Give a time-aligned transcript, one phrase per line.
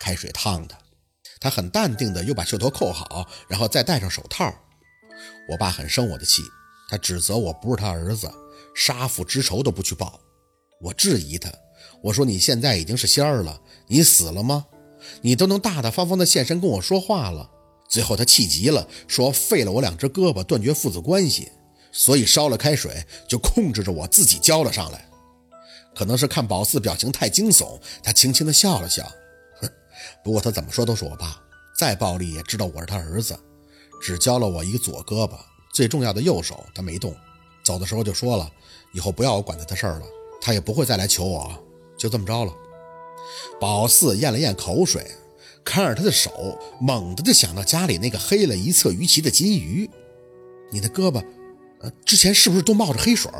[0.00, 0.76] 开水烫的。
[1.38, 4.52] 他很淡定的又把袖头扣好，然后再戴上手套。
[5.48, 6.42] 我爸很生我的气，
[6.88, 8.28] 他指责我不是他儿子，
[8.74, 10.20] 杀父之仇都不去报。
[10.80, 11.50] 我质疑他，
[12.02, 14.66] 我说你现在已经是仙儿了，你死了吗？
[15.22, 17.50] 你都能大大方方的现身跟我说话了。
[17.88, 21.50] 最后他气急了，说废了我两只胳膊，断绝父子关系，
[21.90, 25.08] 所以烧了开水就控制着我自己浇了上来。
[25.94, 29.10] 可能是看宝四表情太惊悚，他轻轻的笑了笑。
[30.22, 31.40] 不过他怎么说都是我爸，
[31.76, 33.38] 再暴力也知道我是他儿子。
[34.02, 35.32] 只教了我一个左胳膊，
[35.72, 37.14] 最重要的右手他没动。
[37.62, 38.50] 走的时候就说了，
[38.92, 40.06] 以后不要我管他的事儿了，
[40.40, 41.52] 他也不会再来求我。
[41.98, 42.52] 就这么着了。
[43.60, 45.06] 宝四咽了咽口水，
[45.62, 49.88] 看着他的手，猛地就想到家里那个黑了一侧鱼鳍的金鱼。
[50.72, 51.22] 你的胳膊，
[51.80, 53.30] 呃，之前是不是都冒着黑水？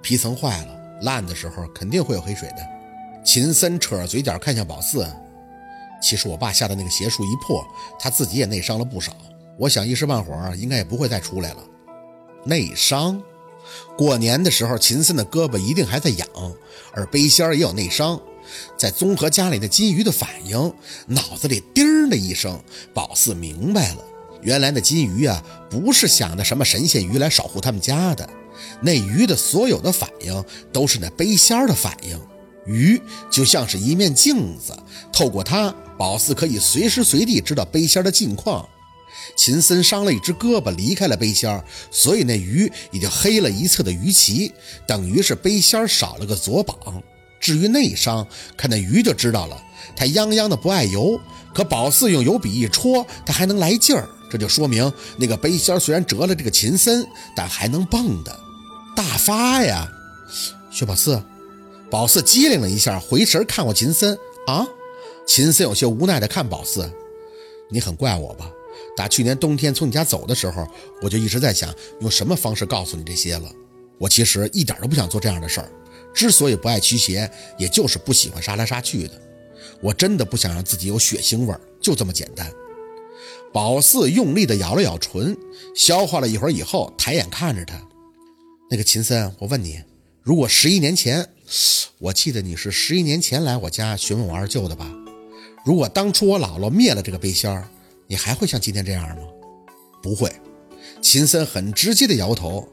[0.00, 2.58] 皮层坏了，烂的时候肯定会有黑水的。
[3.24, 5.04] 秦森扯着嘴角看向宝四。
[6.00, 7.66] 其实我爸下的那个邪术一破，
[7.98, 9.12] 他自己也内伤了不少。
[9.58, 11.64] 我想一时半会儿应该也不会再出来了。
[12.44, 13.20] 内伤？
[13.96, 16.26] 过年的时候，秦森的胳膊一定还在痒，
[16.92, 18.18] 而背仙儿也有内伤。
[18.78, 20.72] 再综合家里的金鱼的反应，
[21.06, 22.58] 脑子里叮的一声，
[22.94, 24.04] 宝四明白了，
[24.40, 28.26] 原来那金鱼啊，不是想的什么神仙鱼来守护他们家的，
[28.80, 32.18] 那鱼的所有的反应都是那背仙儿的反应。
[32.68, 34.76] 鱼就像是一面镜子，
[35.12, 38.68] 透过它，宝四可以随时随地知道背仙的近况。
[39.36, 44.52] 秦森伤了一只胳膊，离开了背仙，所以那鱼也就黑了一侧的鱼鳍，
[44.86, 46.76] 等于是背仙少了个左膀。
[47.40, 49.60] 至于内伤，看那鱼就知道了。
[49.96, 51.20] 它泱泱的不爱游，
[51.54, 54.08] 可宝四用油笔一戳，它还能来劲儿。
[54.30, 58.38] 这就说明那个背仙虽然折了这个秦森，但还能蹦的
[58.94, 59.88] 大发呀。
[60.70, 61.22] 薛宝四，
[61.90, 64.66] 宝四机灵了一下，回神看过秦森啊。
[65.26, 66.90] 秦森有些无奈的看宝四，
[67.70, 68.50] 你很怪我吧？
[68.96, 70.66] 打去年冬天从你家走的时候，
[71.00, 73.50] 我就一直在想用什么方式告诉你这些了。
[73.98, 75.70] 我其实一点都不想做这样的事儿。
[76.14, 79.20] 之所以不爱驱邪，也就是不喜欢杀来杀去的。
[79.80, 82.50] 我真的不想让自己有血腥味，就这么简单。
[83.52, 85.36] 宝四用力的咬了咬唇，
[85.74, 87.80] 消化了一会儿以后，抬眼看着他。
[88.70, 89.80] 那个秦森，我问你，
[90.22, 91.26] 如果十一年前，
[91.98, 94.90] 我记得你是十一年前来我家询问我二舅的吧？
[95.64, 97.68] 如果当初我姥姥灭了这个背仙儿，
[98.06, 99.22] 你还会像今天这样吗？
[100.02, 100.32] 不会。
[101.00, 102.68] 秦森很直接地摇头。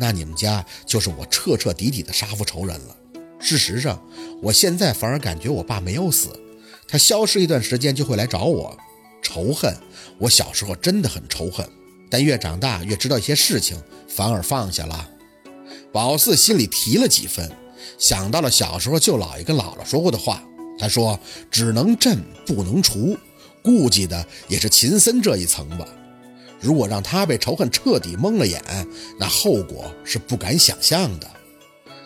[0.00, 2.96] 那你们家就是我彻彻底底的杀父仇人了。
[3.40, 4.00] 事实上，
[4.40, 6.28] 我现在反而感觉我爸没有死，
[6.86, 8.78] 他消失一段时间就会来找我。
[9.22, 9.74] 仇恨，
[10.18, 11.68] 我小时候真的很仇恨，
[12.08, 15.10] 但越长大越知道一些事情，反而放下了。
[15.92, 17.50] 宝四心里提了几分，
[17.98, 20.42] 想到了小时候舅姥爷跟姥姥说过的话，
[20.78, 21.18] 他说
[21.50, 23.16] ：“只能镇不能除。”
[23.62, 25.86] 顾忌的也是秦森这一层吧。
[26.60, 28.62] 如果让他被仇恨彻底蒙了眼，
[29.18, 31.30] 那后果是不敢想象的。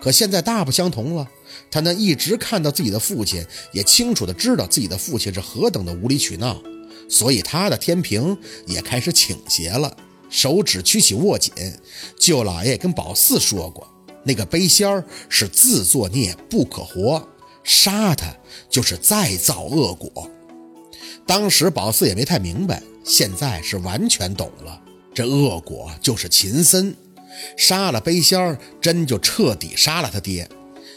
[0.00, 1.26] 可现在大不相同了，
[1.70, 6.60] 他能一直看到自己的父亲，也清楚的知道自己的父亲是何等的无理取闹，
[7.08, 8.36] 所以他的天平
[8.66, 9.96] 也开始倾斜了。
[10.28, 11.52] 手指屈起握紧，
[12.18, 13.86] 舅老爷跟宝四说过，
[14.24, 17.28] 那个背仙儿是自作孽不可活，
[17.62, 18.34] 杀他
[18.68, 20.28] 就是再造恶果。
[21.26, 22.82] 当时宝四也没太明白。
[23.06, 24.80] 现在是完全懂了，
[25.12, 26.96] 这恶果就是秦森
[27.54, 30.48] 杀了背仙儿，真就彻底杀了他爹。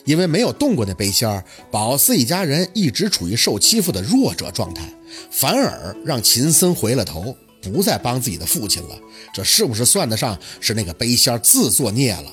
[0.06, 4.90] 因为没有动过那背仙儿，宝四一家人一直处于受欺负的弱者状态，
[5.30, 8.98] 反而让秦森回了头，不再帮自己的父亲了。
[9.34, 12.32] 这是不是算得上是那个背仙儿自作孽了？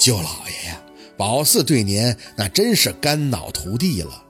[0.00, 0.82] 舅老爷呀，
[1.14, 4.24] 宝四对您那真是肝脑涂地了。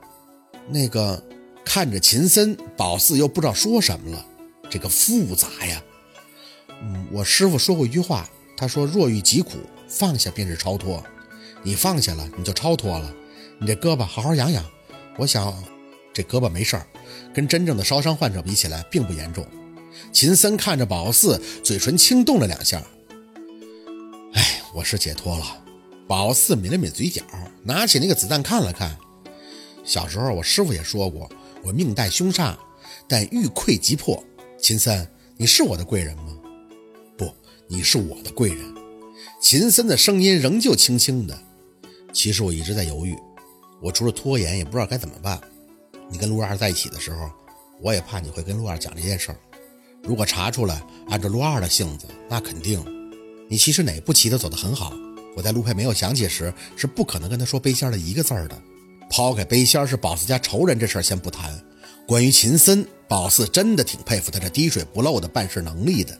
[0.67, 1.23] 那个
[1.63, 4.25] 看着秦森，宝四又不知道说什么了。
[4.69, 5.81] 这个复杂呀，
[6.81, 9.51] 嗯，我师傅说过一句话，他说若遇疾苦，
[9.87, 11.01] 放下便是超脱。
[11.63, 13.09] 你放下了，你就超脱了。
[13.57, 14.65] 你这胳膊好好养养。
[15.15, 15.63] 我想，
[16.13, 16.85] 这胳膊没事儿，
[17.33, 19.47] 跟真正的烧伤患者比起来，并不严重。
[20.11, 22.83] 秦森看着宝四，嘴唇轻动了两下。
[24.33, 25.60] 哎，我是解脱了。
[26.11, 27.23] 宝四抿了抿嘴角，
[27.63, 28.97] 拿起那个子弹看了看。
[29.85, 31.31] 小时候我师傅也说过，
[31.63, 32.53] 我命带凶煞，
[33.07, 34.21] 但遇溃即破。
[34.59, 36.37] 秦森，你是我的贵人吗？
[37.17, 37.33] 不，
[37.65, 38.75] 你是我的贵人。
[39.39, 41.41] 秦森的声音仍旧轻轻的。
[42.11, 43.17] 其实我一直在犹豫，
[43.81, 45.39] 我除了拖延，也不知道该怎么办。
[46.09, 47.31] 你跟陆二在一起的时候，
[47.81, 49.37] 我也怕你会跟陆二讲这件事儿。
[50.03, 52.83] 如果查出来，按照陆二的性子，那肯定。
[53.47, 54.93] 你其实哪步棋都走得很好。
[55.35, 58.61] 我在陆佩没有想起时，是不可能跟他说背仙的一个字儿的。
[59.09, 61.59] 抛开背仙是宝四家仇人这事儿先不谈。
[62.07, 66.17] 关于秦森，宝四真的挺佩服他这滴水不漏的办事能力的。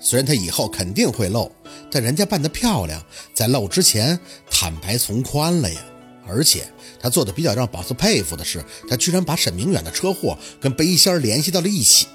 [0.00, 1.50] 虽然他以后肯定会漏，
[1.90, 3.02] 但人家办得漂亮，
[3.34, 4.18] 在漏之前
[4.50, 5.80] 坦白从宽了呀。
[6.28, 6.66] 而且
[7.00, 12.06] 他做的比较让宝四佩服的是，他居然把沈明远的车祸跟背心联系到了一起。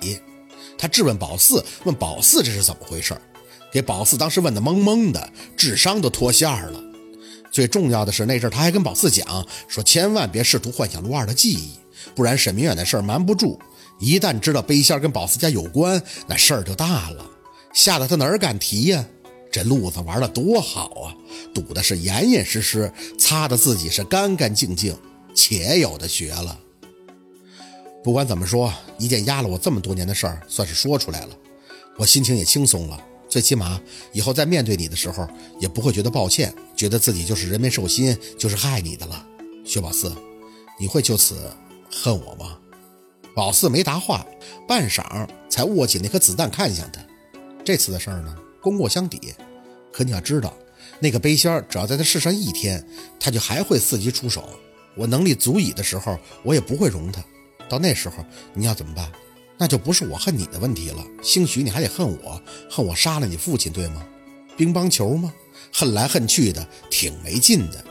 [0.77, 3.15] 他质问宝四，问宝四这是怎么回事，
[3.71, 6.83] 给宝四当时问的懵懵的，智商都脱线了。
[7.51, 11.71] 最重要的是那阵他还跟宝四讲说，千万别试图幻想陆二的记忆，
[12.15, 13.59] 不然沈明远的事儿瞒不住。
[13.99, 17.25] 一旦知道背心跟宝四家有关，那事儿就大了。
[17.73, 19.05] 吓得他哪儿敢提呀？
[19.51, 21.11] 这路子玩的多好啊，
[21.53, 24.95] 堵的是严严实实，擦的自己是干干净净，
[25.35, 26.57] 且有的学了。
[28.01, 31.29] 不管怎么说，一件压了我这么多年的事儿，算是说出来了，
[31.97, 32.97] 我心情也轻松了。
[33.31, 33.79] 最起码
[34.11, 35.25] 以后在面对你的时候，
[35.57, 39.25] 也不会觉得抱歉，觉得自己就是人面兽心，就是害你的了。
[39.65, 40.13] 薛宝四，
[40.77, 41.49] 你会就此
[41.89, 42.57] 恨我吗？
[43.33, 44.27] 宝四没答话，
[44.67, 47.01] 半晌才握紧那颗子弹看向他。
[47.63, 49.33] 这次的事儿呢，功过相抵。
[49.93, 50.53] 可你要知道，
[50.99, 52.85] 那个背仙儿只要在他世上一天，
[53.17, 54.49] 他就还会伺机出手。
[54.97, 57.23] 我能力足以的时候，我也不会容他。
[57.69, 59.09] 到那时候，你要怎么办？
[59.61, 61.05] 那就不是我恨你的问题了。
[61.21, 64.03] 兴许你还得恨我，恨我杀了你父亲，对吗？
[64.57, 65.31] 乒乓球吗？
[65.71, 67.85] 恨来恨去的，挺没劲的。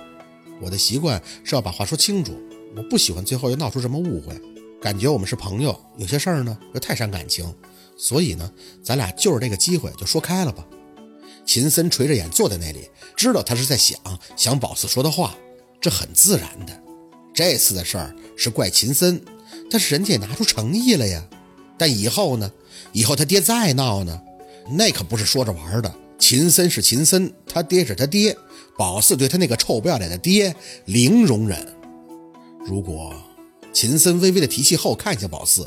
[0.60, 2.36] 我的习惯是要把话说清楚，
[2.76, 4.34] 我不喜欢最后又闹出什么误会。
[4.82, 7.54] 感觉我们是朋友，有些事儿呢又太伤感情。
[7.96, 8.52] 所以呢，
[8.82, 10.66] 咱俩就是这个机会，就说开了吧。
[11.46, 13.96] 秦森垂着眼坐在那里，知道他是在想
[14.36, 15.36] 想宝四说的话，
[15.80, 16.82] 这很自然的。
[17.32, 19.22] 这次的事儿是怪秦森，
[19.70, 21.24] 但是人家也拿出诚意了呀。
[21.80, 22.52] 但以后呢？
[22.92, 24.20] 以后他爹再闹呢？
[24.72, 25.94] 那可不是说着玩的。
[26.18, 28.36] 秦森是秦森，他爹是他爹，
[28.76, 30.54] 宝四对他那个臭不要脸的爹
[30.84, 31.74] 零容忍。
[32.66, 33.14] 如果
[33.72, 35.66] 秦森微微的提气后看向宝四。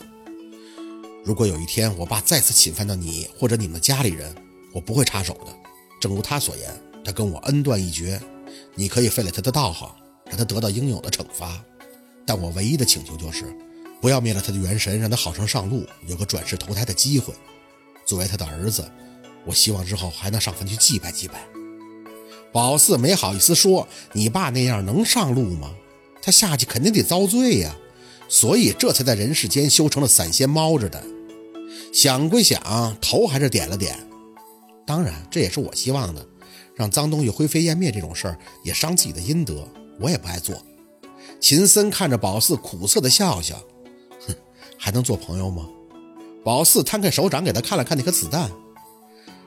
[1.25, 4.31] 如果有一天我爸再次侵犯到你或者你们家里人，
[4.71, 5.47] 我不会插手的。
[5.99, 6.69] 正如他所言，
[7.03, 8.21] 他跟我恩断义绝，
[8.75, 9.89] 你可以废了他的道行，
[10.27, 11.59] 让他得到应有的惩罚。
[12.23, 13.45] 但我唯一的请求就是，
[14.03, 17.33] 不要灭了他的元神，让他好生上路，有个转世投胎的机会。
[18.05, 18.83] 作为他的儿子，
[19.45, 21.47] 我希望之后还能上坟去祭拜祭拜。
[22.51, 25.71] 宝四没好意思说：“你爸那样能上路吗？
[26.21, 27.73] 他下去肯定得遭罪呀。”
[28.27, 31.01] 所以这才在人世间修成了散仙猫着的。
[31.93, 33.97] 想归想，头还是点了点。
[34.85, 36.27] 当然，这也是我希望的，
[36.75, 39.65] 让脏东西灰飞烟灭这种事儿也伤自己的阴德，
[40.01, 40.61] 我也不爱做。
[41.39, 43.63] 秦森看着宝四，苦涩的笑笑，
[44.83, 45.65] 还能做朋友吗？
[46.43, 48.51] 宝四摊开手掌给他看了看那颗子弹，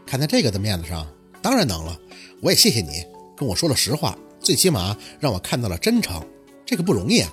[0.06, 1.06] 看在这个的面子上，
[1.42, 1.94] 当然能了。
[2.40, 3.04] 我也谢谢你
[3.36, 6.24] 跟我说了实话，最起码让我看到了真诚，
[6.64, 7.30] 这个不容易啊。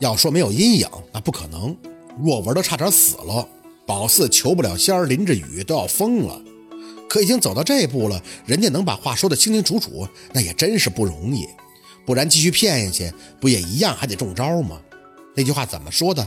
[0.00, 1.76] 要说没有阴影，那不可能。
[2.20, 3.46] 若文都差点死了，
[3.86, 6.42] 宝四求不了仙儿，淋着雨都要疯了。
[7.08, 11.46] 可已经走到这一步了，人家能把话说得清清楚楚，那也真是不容易。
[12.04, 14.80] 不然继续骗下去，不也一样还得中招吗？
[15.36, 16.26] 那句话怎么说的？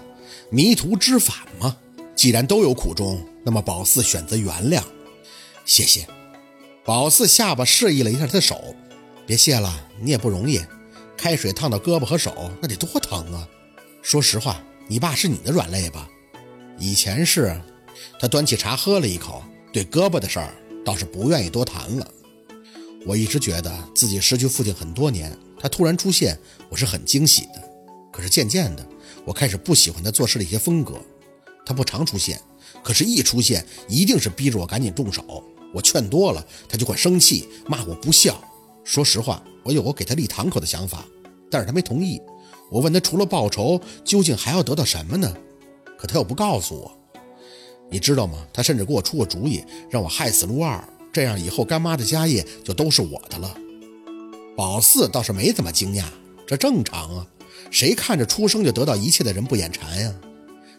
[0.50, 1.78] 迷途知返吗？
[2.16, 4.82] 既然都有苦衷，那么宝四选择原谅。
[5.66, 6.08] 谢谢。
[6.84, 8.76] 宝四下巴示意了一下他的手，
[9.26, 10.62] 别谢了，你也不容易，
[11.18, 13.48] 开水烫到胳膊和手，那得多疼啊！
[14.02, 16.08] 说实话，你爸是你的软肋吧？
[16.80, 17.60] 以前是。
[18.20, 19.44] 他端起茶喝了一口，
[19.74, 20.54] 对胳膊的事儿
[20.86, 22.08] 倒是不愿意多谈了。
[23.08, 26.38] 我一直觉得自己失去父亲很多年，他突然出现，
[26.70, 27.64] 我是很惊喜的。
[28.12, 28.88] 可是渐渐的，
[29.28, 30.94] 我开始不喜欢他做事的一些风格。
[31.66, 32.40] 他不常出现，
[32.82, 35.44] 可是一出现，一定是逼着我赶紧动手。
[35.74, 38.42] 我劝多了，他就会生气，骂我不孝。
[38.86, 41.04] 说实话，我有过给他立堂口的想法，
[41.52, 42.22] 但是他没同意。
[42.72, 45.36] 我问他，除了报仇，究竟还要得到什么呢？
[46.00, 46.98] 可他又不告诉我。
[47.92, 48.48] 你知道吗？
[48.54, 50.82] 他甚至给我出过主意，让我害死陆二，
[51.12, 53.58] 这样以后干妈的家业就都是我的了。
[54.56, 56.06] 宝四倒是没怎么惊讶，
[56.48, 57.28] 这正常啊，
[57.72, 60.14] 谁看着出生就得到一切的人不眼馋呀？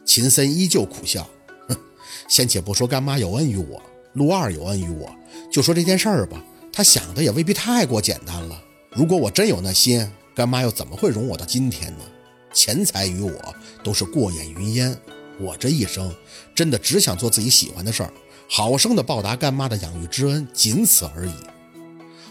[0.05, 1.29] 秦森依旧苦笑，
[1.69, 1.77] 哼，
[2.29, 3.83] 先且不说干妈有恩于我，
[4.15, 5.11] 陆二有恩于我，
[5.53, 6.43] 就说这件事儿吧，
[6.73, 8.63] 他想的也未必太过简单了。
[8.93, 10.11] 如果我真有那心。
[10.35, 12.05] 干妈又怎么会容我到今天呢？
[12.55, 14.97] 钱财与我都是过眼云烟。
[15.41, 16.15] 我这一生
[16.55, 18.13] 真的只想做自己喜欢的事儿，
[18.49, 21.33] 好生的报答干妈的养育之恩，仅此而已。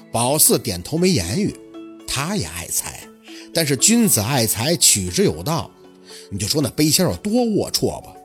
[0.09, 1.53] 宝四点头没言语，
[2.07, 3.06] 他也爱财，
[3.57, 5.71] 但是君子爱财，取之有道。
[6.29, 8.15] 你就说那背仙有多龌龊吧，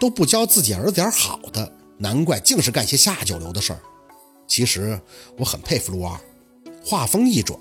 [0.00, 3.78] 都不教自己儿子点好的，难怪净是干些下九流的事儿。
[4.48, 5.00] 其实
[5.38, 6.20] 我很佩服陆二。
[6.84, 7.56] 话锋一转，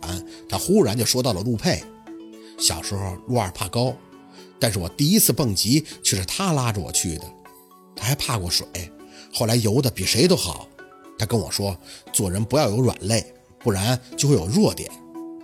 [0.49, 1.83] 他忽然就说到了陆佩。
[2.57, 3.93] 小时候，陆二怕高，
[4.59, 7.25] 但是我第一次蹦极却是他拉着我去的。
[7.95, 8.65] 他还怕过水，
[9.31, 10.67] 后来游的比谁都好。
[11.19, 11.77] 他跟我说，
[12.11, 13.23] 做人不要有软肋，
[13.59, 14.89] 不然就会有弱点。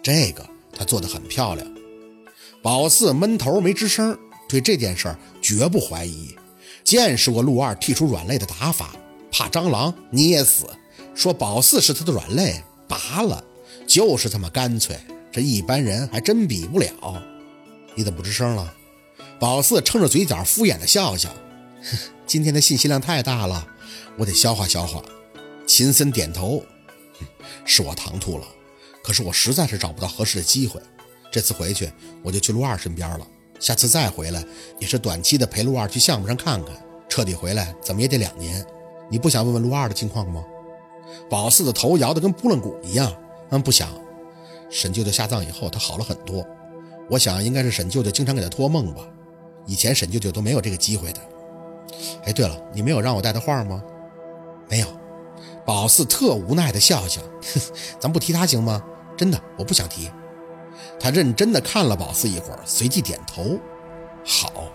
[0.01, 0.43] 这个
[0.75, 1.67] 他做得很漂亮。
[2.61, 4.17] 宝四闷头没吱声，
[4.47, 6.35] 对这件事儿绝不怀疑。
[6.83, 8.95] 见识过陆二剔出软肋的打法，
[9.31, 10.65] 怕蟑螂捏死，
[11.15, 13.43] 说宝四是他的软肋，拔了，
[13.87, 14.99] 就是这么干脆。
[15.31, 16.91] 这一般人还真比不了。
[17.95, 18.73] 你怎么不吱声了？
[19.39, 21.29] 宝四撑着嘴角敷衍的笑笑。
[22.25, 23.67] 今天的信息量太大了，
[24.17, 25.03] 我得消化消化。
[25.67, 26.63] 秦森点头，
[27.65, 28.45] 是我唐突了，
[29.05, 30.81] 可是我实在是找不到合适的机会。
[31.31, 31.91] 这次回去
[32.23, 33.27] 我就去陆二身边了，
[33.59, 34.43] 下次再回来
[34.79, 36.75] 也是短期的陪陆二去项目上看看，
[37.07, 38.65] 彻底回来怎么也得两年。
[39.11, 40.43] 你不想问问陆二的近况吗？
[41.29, 43.15] 宝四的头摇得跟拨浪鼓一样。
[43.51, 43.89] 嗯，不想。
[44.71, 46.43] 沈舅舅下葬以后，他好了很多。
[47.07, 49.05] 我想应该是沈舅舅经常给他托梦吧，
[49.67, 51.19] 以前沈舅舅都没有这个机会的。
[52.23, 53.83] 哎，对了，你没有让我带他画吗？
[54.67, 54.87] 没有。
[55.63, 57.21] 宝四特无奈的笑笑，
[57.99, 58.83] 咱不提他行吗？
[59.17, 60.09] 真的，我不想提。
[60.99, 63.57] 他认真的看了宝四一会儿，随即点头。
[64.25, 64.71] 好，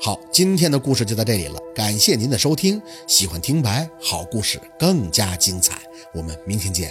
[0.00, 2.80] 好，今天的故事就到这里了，感谢您的收听。
[3.06, 5.80] 喜欢听白好故事更加精彩，
[6.12, 6.90] 我们明天见。